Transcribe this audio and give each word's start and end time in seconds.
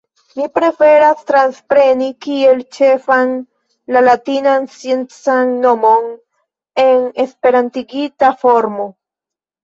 Ni 0.37 0.45
preferas 0.57 1.19
transpreni 1.31 2.05
kiel 2.25 2.63
ĉefan 2.77 3.33
la 3.95 4.01
latinan 4.05 4.65
sciencan 4.75 5.51
nomon 5.65 6.07
en 6.85 7.05
esperantigita 7.25 8.33
formo. 8.41 8.87